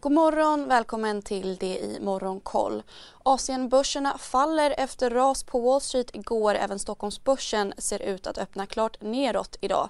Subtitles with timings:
[0.00, 2.82] God morgon, välkommen till det i Morgonkoll.
[3.22, 6.54] Asienbörserna faller efter ras på Wall Street igår.
[6.54, 9.88] Även Stockholmsbörsen ser ut att öppna klart neråt idag.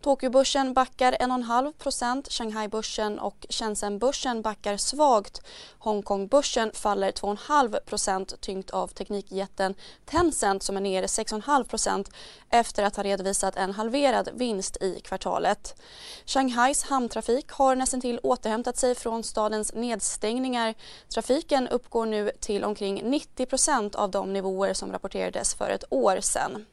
[0.00, 5.42] Tokyobörsen backar 1,5% Shanghaibörsen och Shenzhenbörsen backar svagt.
[5.78, 9.74] Hongkongbörsen faller 2,5% tyngt av teknikjätten
[10.04, 12.10] Tencent som är ner 6,5%
[12.50, 15.80] efter att ha redovisat en halverad vinst i kvartalet.
[16.26, 20.74] Shanghais hamntrafik har nästan till återhämtat sig från stadens nedstängningar.
[21.08, 26.66] Trafiken uppgår nu till omkring 90% av de nivåer som rapporterades för ett år sedan.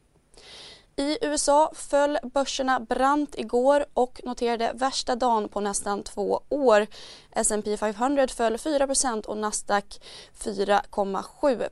[0.96, 6.88] I USA föll börserna brant igår och noterade värsta dagen på nästan två år.
[7.32, 10.00] S&P 500 föll 4% och Nasdaq
[10.40, 11.70] 4,7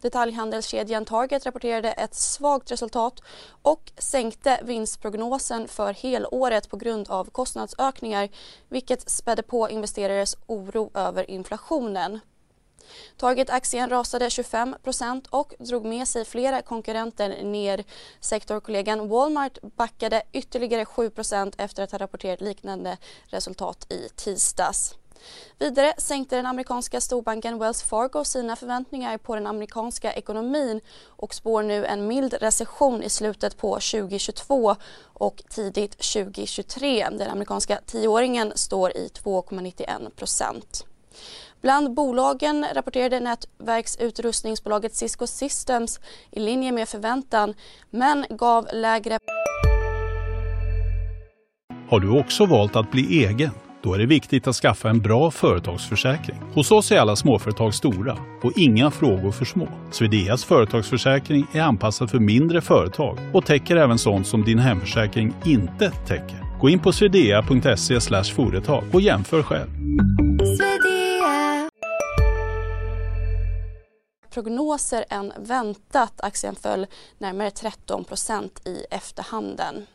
[0.00, 3.22] Detaljhandelskedjan Target rapporterade ett svagt resultat
[3.62, 8.28] och sänkte vinstprognosen för helåret på grund av kostnadsökningar
[8.68, 12.20] vilket spädde på investerares oro över inflationen.
[13.16, 17.84] Target-aktien rasade 25% och drog med sig flera konkurrenter ner.
[18.20, 22.96] Sektorkollegan Walmart backade ytterligare 7% efter att ha rapporterat liknande
[23.26, 24.94] resultat i tisdags.
[25.58, 31.62] Vidare sänkte den amerikanska storbanken Wells Fargo sina förväntningar på den amerikanska ekonomin och spår
[31.62, 37.08] nu en mild recession i slutet på 2022 och tidigt 2023.
[37.10, 40.84] Den amerikanska tioåringen står i 2,91 procent.
[41.60, 47.54] Bland bolagen rapporterade nätverksutrustningsbolaget Cisco Systems i linje med förväntan
[47.90, 49.18] men gav lägre...
[51.90, 53.50] Har du också valt att bli egen?
[53.88, 56.36] Då är det viktigt att skaffa en bra företagsförsäkring.
[56.54, 59.68] Hos oss är alla småföretag stora och inga frågor för små.
[59.90, 65.90] Swedeas företagsförsäkring är anpassad för mindre företag och täcker även sånt som din hemförsäkring inte
[65.90, 66.58] täcker.
[66.60, 68.00] Gå in på swedea.se
[68.34, 69.68] företag och jämför själv
[74.30, 76.20] prognoser än väntat.
[76.20, 76.86] Aktien föll
[77.18, 79.86] närmare 13% i efterhanden.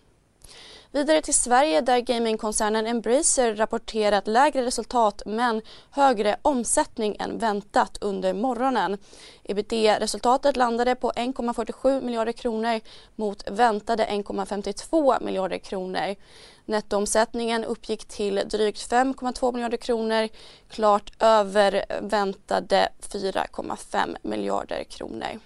[0.96, 5.62] Vidare till Sverige där gamingkoncernen Embracer rapporterat lägre resultat men
[5.92, 8.98] högre omsättning än väntat under morgonen.
[9.44, 12.80] Ebitda-resultatet landade på 1,47 miljarder kronor
[13.16, 16.16] mot väntade 1,52 miljarder kronor.
[16.66, 20.30] Nettoomsättningen uppgick till drygt 5,2 miljarder kronor,
[20.70, 25.40] klart över väntade 4,5 miljarder kronor.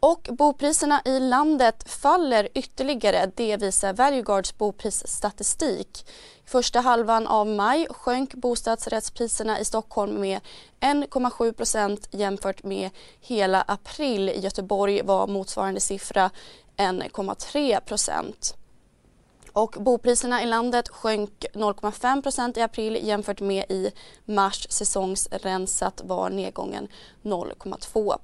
[0.00, 3.30] Och bopriserna i landet faller ytterligare.
[3.36, 6.06] Det visar Valueguards boprisstatistik.
[6.44, 10.40] Första halvan av maj sjönk bostadsrättspriserna i Stockholm med
[10.80, 12.90] 1,7 procent jämfört med
[13.20, 14.28] hela april.
[14.28, 16.30] I Göteborg var motsvarande siffra
[16.76, 18.54] 1,3 procent.
[19.52, 23.90] och bopriserna i landet sjönk 0,5 procent i april jämfört med i
[24.24, 24.66] mars.
[24.70, 26.88] Säsongsrensat var nedgången
[27.22, 28.18] 0,2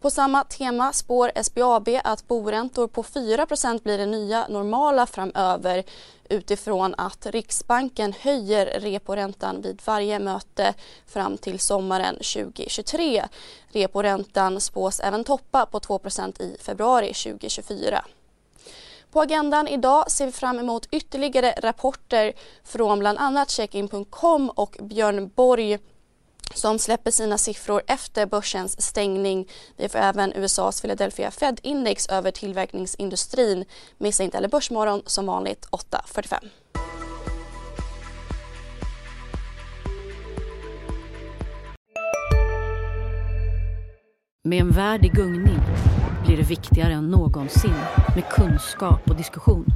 [0.00, 5.84] på samma tema spår SBAB att boräntor på 4% blir det nya normala framöver
[6.28, 10.74] utifrån att Riksbanken höjer reporäntan vid varje möte
[11.06, 13.24] fram till sommaren 2023.
[13.68, 18.04] Reporäntan spås även toppa på 2% i februari 2024.
[19.10, 22.32] På agendan idag ser vi fram emot ytterligare rapporter
[22.64, 25.78] från bland annat Checkin.com och Björn Borg
[26.54, 29.48] som släpper sina siffror efter börsens stängning.
[29.76, 33.64] Vi får även USAs Philadelphia Fed-index över tillverkningsindustrin.
[33.98, 36.48] Missa inte heller Börsmorgon som vanligt 8.45.
[44.44, 45.60] Med en värld i gungning
[46.26, 47.74] blir det viktigare än någonsin
[48.14, 49.66] med kunskap och diskussion.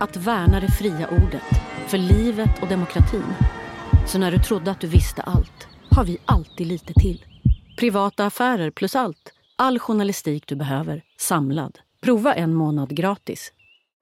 [0.00, 3.34] Att värna det fria ordet, för livet och demokratin.
[4.06, 7.24] Så när du trodde att du visste allt har vi alltid lite till.
[7.76, 9.32] Privata affärer plus allt.
[9.56, 11.78] All journalistik du behöver, samlad.
[12.02, 13.52] Prova en månad gratis.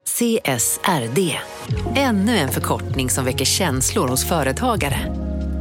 [0.06, 1.38] CSRD,
[1.96, 4.98] ännu en förkortning som väcker känslor hos företagare.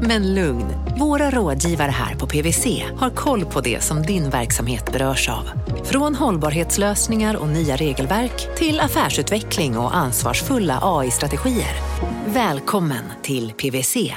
[0.01, 0.65] Men lugn,
[1.00, 5.50] våra rådgivare här på PWC har koll på det som din verksamhet berörs av.
[5.83, 11.75] Från hållbarhetslösningar och nya regelverk till affärsutveckling och ansvarsfulla AI-strategier.
[12.25, 14.13] Välkommen till PWC.